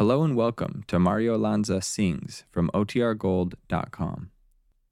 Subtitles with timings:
[0.00, 4.30] Hello and welcome to Mario Lanza Sings from OTRGold.com.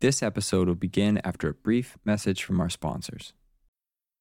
[0.01, 3.33] This episode will begin after a brief message from our sponsors.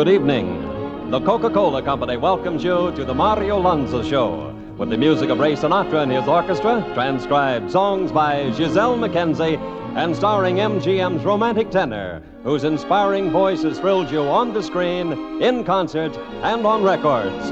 [0.00, 1.10] Good evening.
[1.10, 5.38] The Coca Cola Company welcomes you to the Mario Lanza Show with the music of
[5.38, 9.58] Ray Sinatra and his orchestra, transcribed songs by Gisele MacKenzie,
[9.98, 15.64] and starring MGM's romantic tenor, whose inspiring voice has thrilled you on the screen, in
[15.64, 17.50] concert, and on records.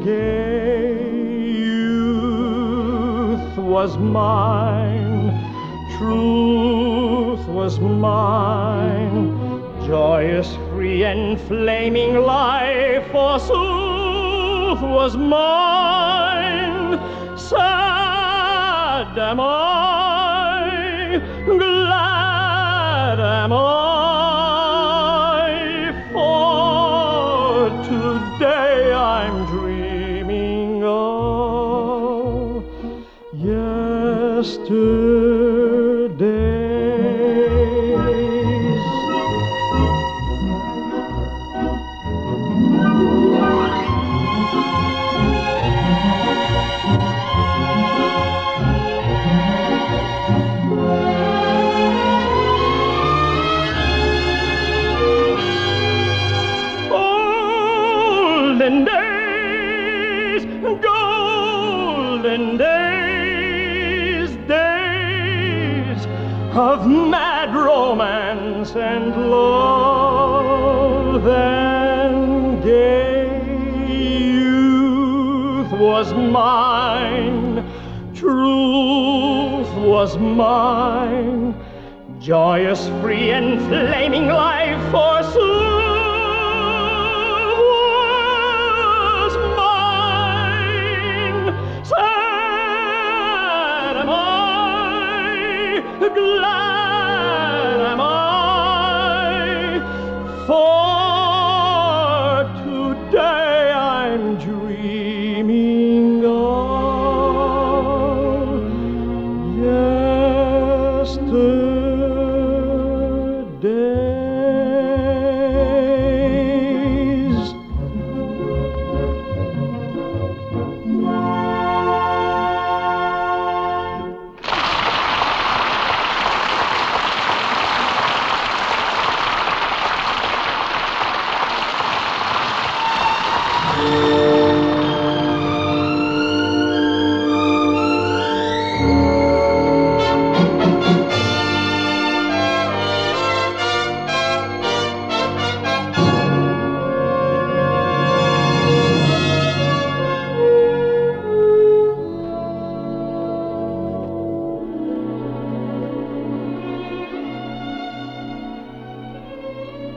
[0.03, 0.97] Gay
[1.59, 5.29] youth was mine,
[6.00, 9.38] truth was mine,
[9.85, 16.97] joyous, free, and flaming life, forsooth, was mine.
[17.38, 19.81] Sad am I,
[34.72, 35.00] yesterdays.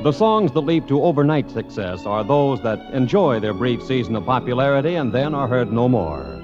[0.05, 4.27] The songs that leap to overnight success are those that enjoy their brief season of
[4.27, 6.43] popularity and then are heard no more.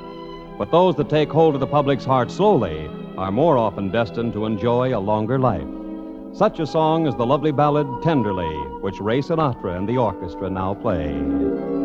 [0.57, 4.47] But those that take hold of the public's heart slowly are more often destined to
[4.47, 5.69] enjoy a longer life.
[6.33, 10.73] Such a song as the lovely ballad Tenderly, which Ray Sinatra and the orchestra now
[10.73, 11.80] play.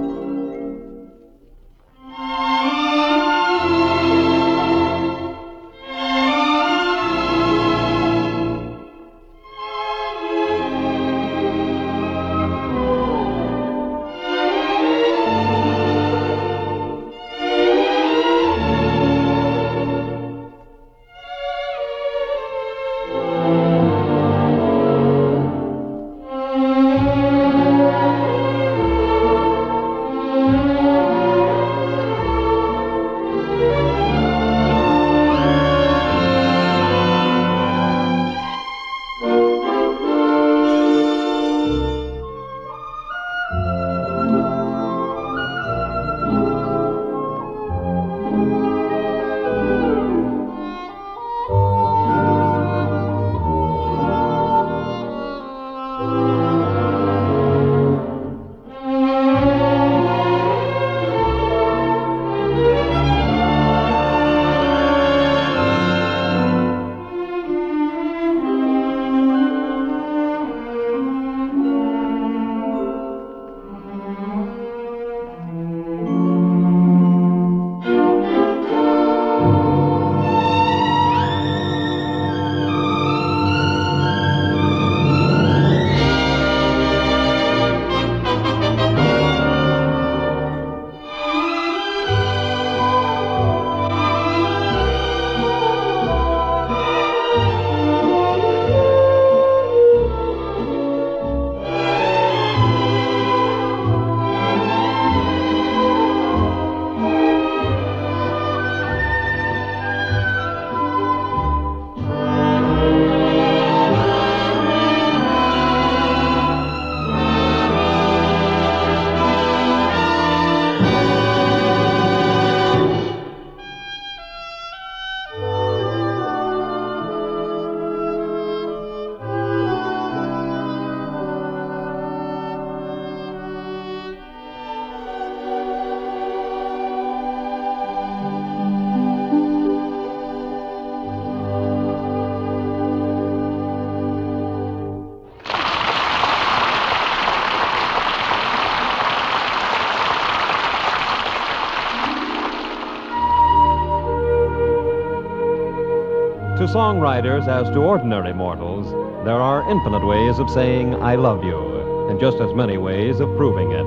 [156.76, 158.92] Songwriters, as to ordinary mortals,
[159.24, 163.34] there are infinite ways of saying, I love you, and just as many ways of
[163.38, 163.86] proving it.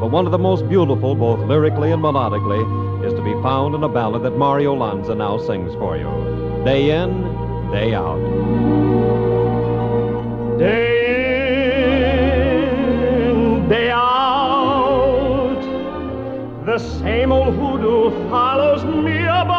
[0.00, 2.64] But one of the most beautiful, both lyrically and melodically,
[3.06, 6.10] is to be found in a ballad that Mario Lanza now sings for you.
[6.64, 7.22] Day in,
[7.70, 8.18] day out.
[10.58, 11.04] Day
[13.30, 15.60] in, day out,
[16.66, 19.53] the same old hoodoo follows me about.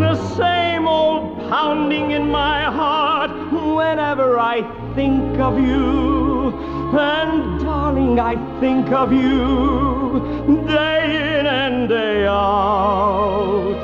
[0.00, 4.62] The same old pounding in my heart whenever I
[4.94, 6.54] think of you.
[6.98, 13.76] And darling, I think of you day in and day out.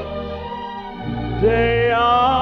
[1.41, 2.42] Day out,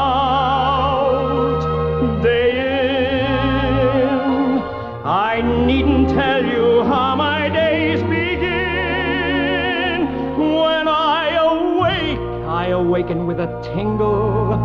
[13.01, 14.59] awaken with a tingle.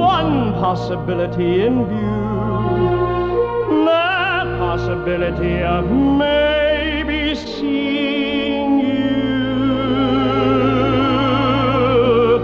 [0.00, 2.26] One possibility in view.
[3.84, 9.36] The possibility of maybe seeing you.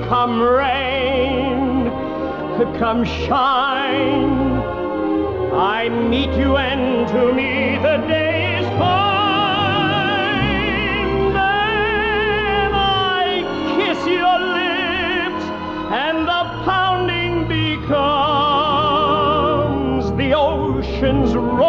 [0.08, 1.90] Come rain,
[2.78, 4.62] come shine.
[5.52, 8.31] I meet you, and to me the day
[21.22, 21.61] ocean's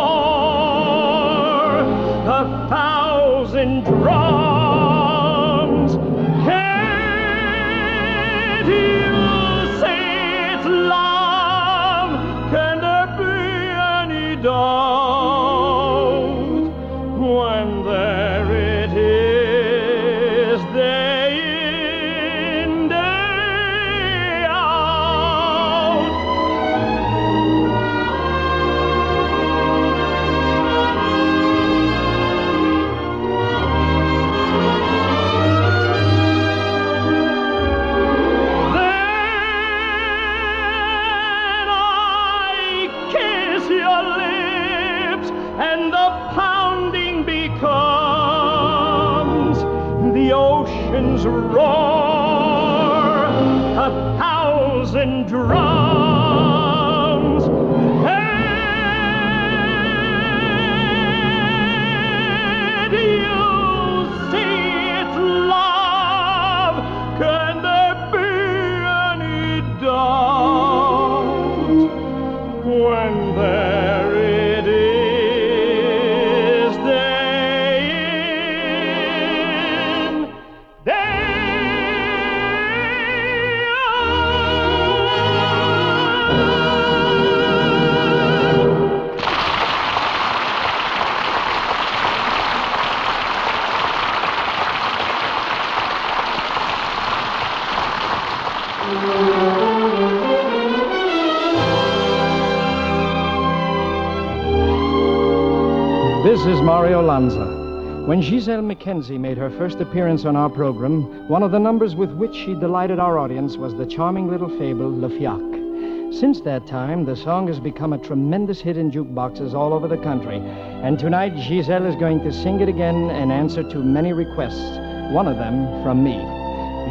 [106.84, 108.04] Mario Lanza.
[108.08, 112.12] When Gisele MacKenzie made her first appearance on our program, one of the numbers with
[112.12, 116.12] which she delighted our audience was the charming little fable, Le Fiacre.
[116.12, 119.96] Since that time, the song has become a tremendous hit in jukeboxes all over the
[119.96, 120.40] country.
[120.40, 124.78] And tonight, Gisele is going to sing it again in answer to many requests,
[125.14, 126.18] one of them from me.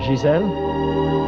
[0.06, 1.21] Gisele?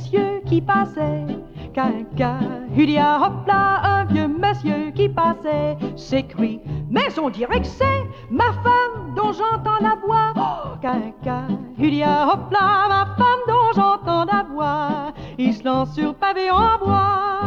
[0.00, 1.26] Monsieur qui passait,
[1.74, 2.38] quinquin,
[2.74, 8.52] Julia hop là, un vieux monsieur qui passait, s'écrie, mais on dirait que c'est ma
[8.64, 10.32] femme dont j'entends la voix.
[10.36, 15.12] Oh, quinquin, Julia hop là, ma femme dont j'entends la voix.
[15.36, 17.40] Il se lance sur pavé en bois.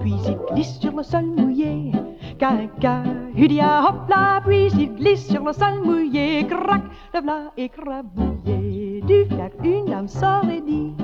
[0.00, 1.92] puis il glisse sur le sol mouillé.
[2.38, 6.46] Quinquin, Julia, hop là, puis il glisse sur le sol mouillé.
[6.46, 6.82] Crac,
[7.14, 9.00] le v'là écrabouillé.
[9.06, 10.94] Du fiac, une dame sort et dit.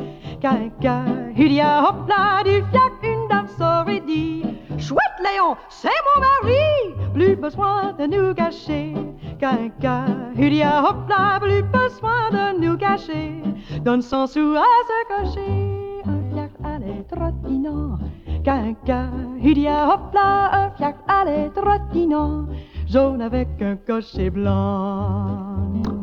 [0.41, 4.43] Quinquin, Julia, hop là, du fiac, une dame sort et dit.
[4.79, 8.95] Chouette Léon, c'est mon mari, plus besoin de nous cacher.
[9.39, 13.43] Quinquin, Julia, hop là, plus besoin de nous cacher.
[13.85, 16.03] Donne son sou à se cacher.
[16.07, 17.99] Un fiac allait trottinant.
[18.43, 22.47] Quinquin, Julia, hop là, un fiac allait trottinant.
[22.89, 26.00] Jaune avec un cocher blanc.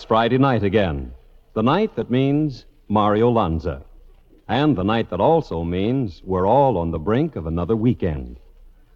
[0.00, 1.12] It's Friday night again.
[1.52, 3.82] The night that means Mario Lanza.
[4.48, 8.38] And the night that also means we're all on the brink of another weekend.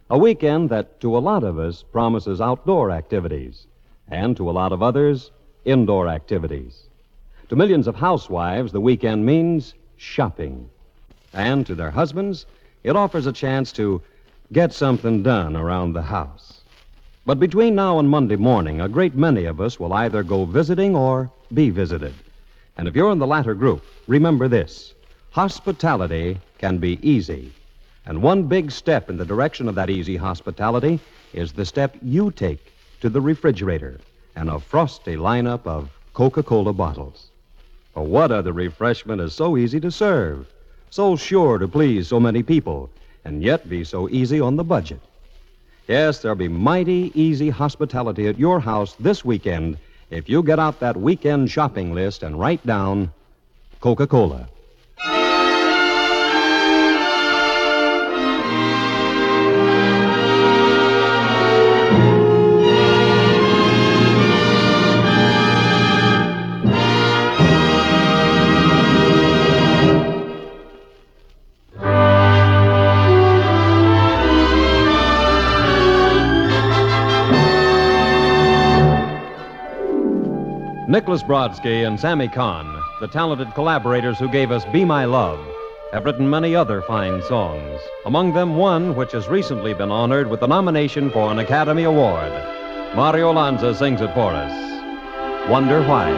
[0.08, 3.66] A weekend that, to a lot of us, promises outdoor activities,
[4.08, 5.30] and to a lot of others,
[5.66, 6.84] indoor activities.
[7.50, 10.70] To millions of housewives, the weekend means shopping.
[11.34, 12.46] And to their husbands,
[12.82, 14.00] it offers a chance to
[14.52, 16.62] get something done around the house.
[17.26, 20.94] But between now and Monday morning, a great many of us will either go visiting
[20.94, 22.12] or be visited.
[22.76, 24.92] And if you're in the latter group, remember this
[25.30, 27.50] hospitality can be easy.
[28.04, 31.00] And one big step in the direction of that easy hospitality
[31.32, 34.00] is the step you take to the refrigerator
[34.36, 37.30] and a frosty lineup of Coca Cola bottles.
[37.94, 40.52] For what other refreshment is so easy to serve,
[40.90, 42.90] so sure to please so many people,
[43.24, 45.00] and yet be so easy on the budget?
[45.86, 49.76] Yes, there'll be mighty easy hospitality at your house this weekend
[50.10, 53.12] if you get out that weekend shopping list and write down
[53.80, 54.48] Coca Cola.
[80.94, 85.44] Nicholas Brodszky and Sammy Cahn, the talented collaborators who gave us Be My Love,
[85.92, 87.80] have written many other fine songs.
[88.06, 92.30] Among them, one which has recently been honored with a nomination for an Academy Award.
[92.94, 95.50] Mario Lanza sings it for us.
[95.50, 96.12] Wonder Why.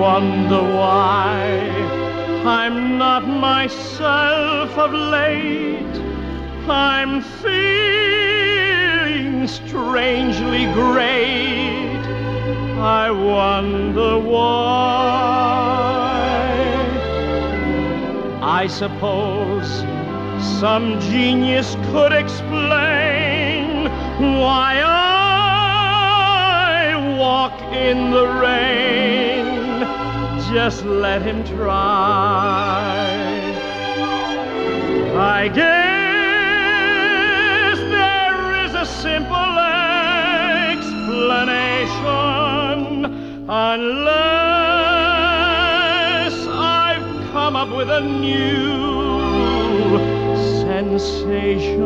[0.00, 1.60] Wonder why
[2.44, 5.96] I'm not myself of late.
[6.68, 8.77] I'm feeling
[9.48, 12.02] strangely great.
[12.78, 15.38] I wonder why.
[18.42, 19.84] I suppose
[20.60, 23.84] some genius could explain
[24.40, 24.96] why I
[27.18, 29.46] walk in the rain.
[30.52, 32.88] Just let him try.
[35.16, 35.97] I guess
[43.78, 44.08] unless
[46.48, 49.98] I've come up with a new
[50.62, 51.82] sensation.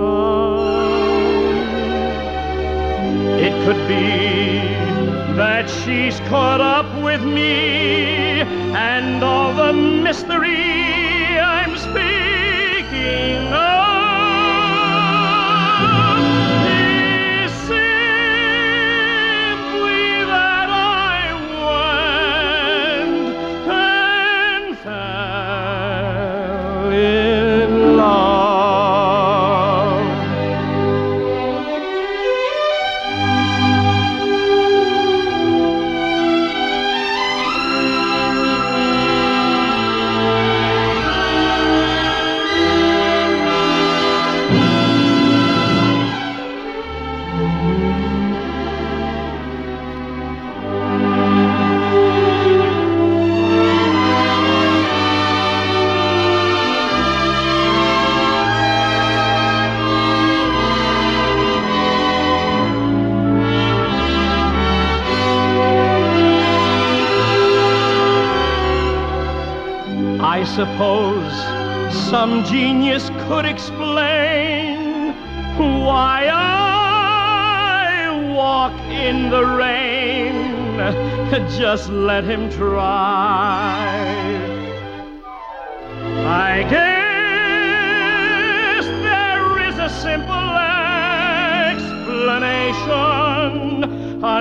[3.46, 4.60] It could be
[5.36, 13.91] that she's caught up with me and all the mystery I'm speaking of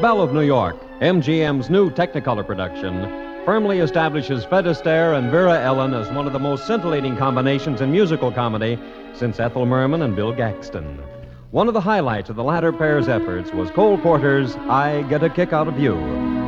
[0.00, 3.02] Belle of New York, MGM's new Technicolor production,
[3.44, 7.90] firmly establishes Fred Astaire and Vera Ellen as one of the most scintillating combinations in
[7.90, 8.78] musical comedy
[9.12, 11.00] since Ethel Merman and Bill Gaxton.
[11.50, 15.30] One of the highlights of the latter pair's efforts was Cole Porter's I Get a
[15.30, 15.96] Kick Out of You,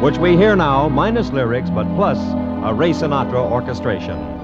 [0.01, 2.19] which we hear now minus lyrics but plus
[2.65, 4.39] a Ray Sinatra orchestration.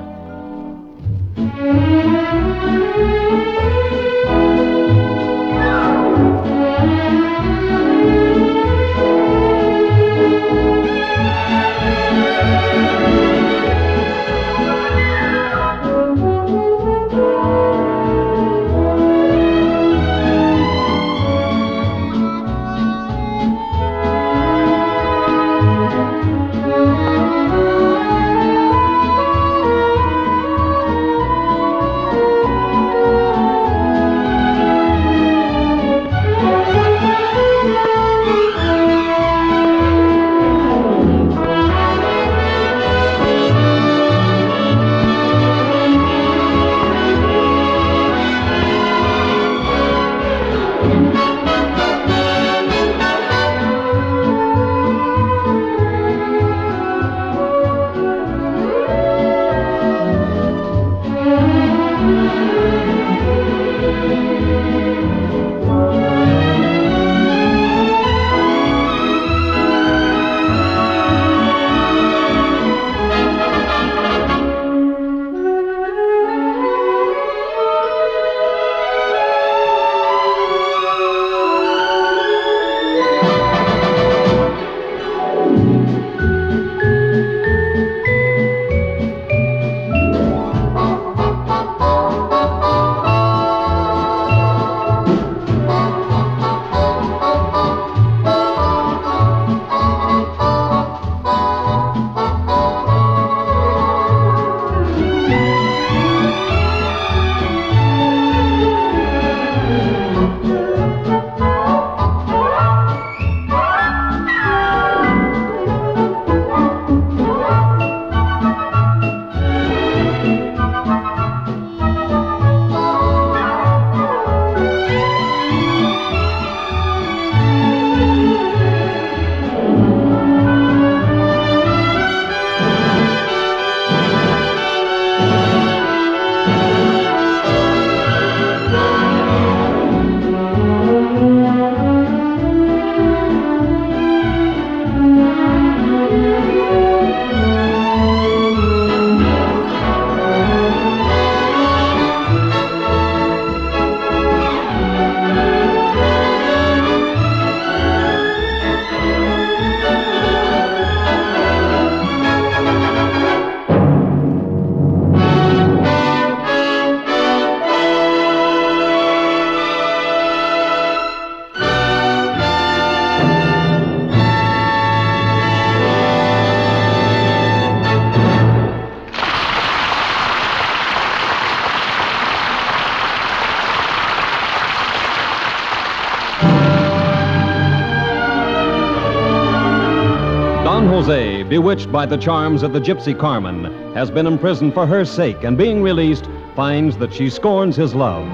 [190.84, 195.42] Jose, bewitched by the charms of the gypsy Carmen, has been imprisoned for her sake
[195.42, 198.26] and being released, finds that she scorns his love.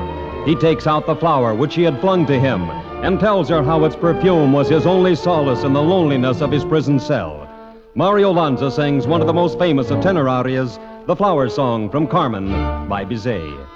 [0.44, 2.68] He takes out the flower which she had flung to him
[3.02, 6.64] and tells her how its perfume was his only solace in the loneliness of his
[6.64, 7.48] prison cell.
[7.94, 12.07] Mario Lanza sings one of the most famous of tenor arias, the Flower Song from
[12.07, 12.48] Carmen
[12.88, 13.71] by Bizet.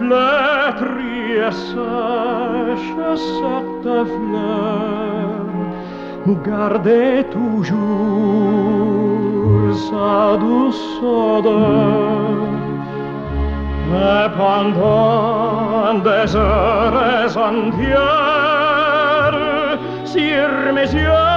[0.00, 5.44] Et sèche cette fleur
[6.42, 8.14] gardez toujours
[9.74, 12.34] sa douce odeur
[13.92, 18.18] et pendant des heures entières,
[20.04, 21.30] sur mes yeux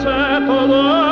[0.00, 1.05] cette odeur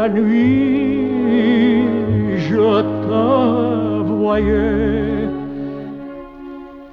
[0.00, 1.84] la nuit,
[2.48, 2.68] je
[3.04, 3.22] te
[4.12, 5.28] voyais.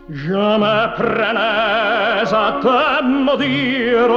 [0.10, 2.80] Je me prenais à te
[3.26, 4.14] maudire,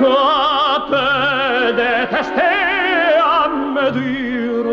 [0.00, 1.06] à te
[1.80, 2.56] détester,
[3.38, 3.42] à
[3.76, 4.68] me dire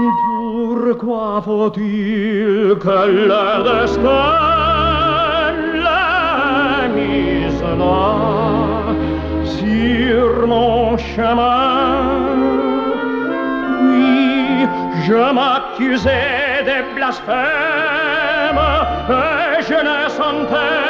[0.00, 4.40] Pourquoi faut-il que le destin
[6.96, 8.19] mise là
[9.80, 12.02] sur mon chemin.
[13.82, 14.66] Oui,
[15.06, 17.36] je m'accusais des blasphèmes
[19.08, 20.89] et je ne sentais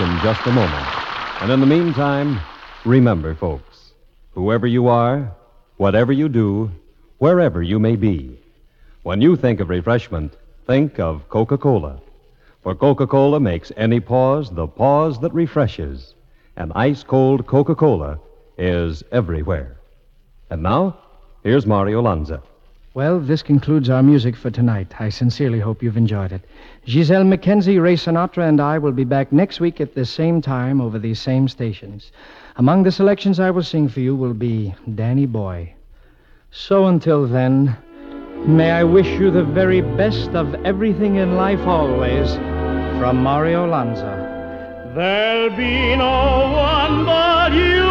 [0.00, 0.88] in just a moment.
[1.42, 2.40] And in the meantime,
[2.84, 3.92] remember, folks,
[4.32, 5.32] whoever you are,
[5.76, 6.70] whatever you do,
[7.18, 8.38] wherever you may be,
[9.02, 12.00] when you think of refreshment, think of Coca Cola.
[12.62, 16.14] For Coca Cola makes any pause the pause that refreshes.
[16.56, 18.18] And ice cold Coca Cola
[18.56, 19.76] is everywhere.
[20.50, 20.98] And now,
[21.42, 22.42] here's Mario Lanza.
[22.94, 24.92] Well, this concludes our music for tonight.
[25.00, 26.42] I sincerely hope you've enjoyed it.
[26.84, 30.78] Gisele MacKenzie, Ray Sinatra, and I will be back next week at the same time
[30.78, 32.12] over these same stations.
[32.56, 35.72] Among the selections I will sing for you will be Danny Boy.
[36.50, 37.74] So until then,
[38.46, 42.34] may I wish you the very best of everything in life always
[43.00, 44.92] from Mario Lanza.
[44.94, 47.81] There'll be no one but you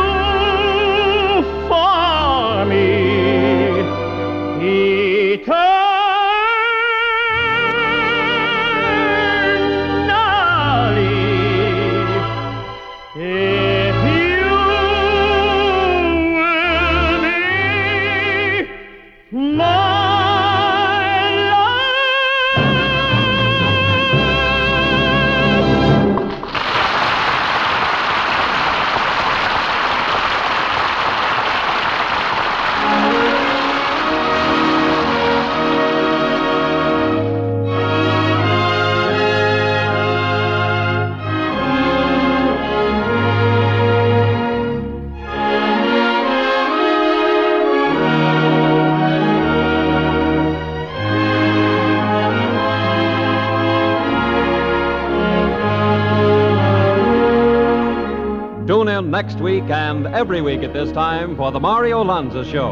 [60.31, 62.71] every week at this time for the Mario Lanza Show.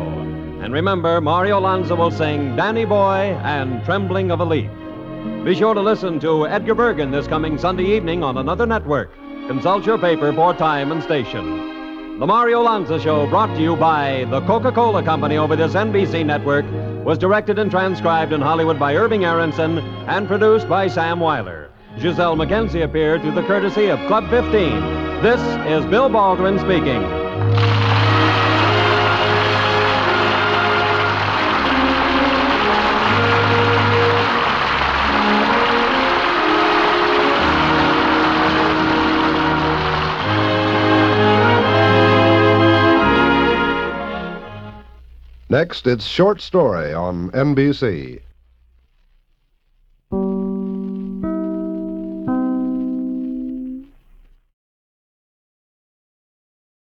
[0.64, 4.72] And remember, Mario Lanza will sing Danny Boy and Trembling of a Leaf.
[5.44, 9.12] Be sure to listen to Edgar Bergen this coming Sunday evening on another network.
[9.50, 12.18] Consult your paper for time and station.
[12.18, 16.26] The Mario Lanza Show, brought to you by the Coca Cola Company over this NBC
[16.26, 16.64] network,
[17.04, 21.72] was directed and transcribed in Hollywood by Irving Aronson and produced by Sam Weiler.
[21.98, 25.22] Gisele MacKenzie appeared through the courtesy of Club 15.
[25.22, 27.19] This is Bill Baldwin speaking.
[45.52, 48.22] Next, it's Short Story on NBC.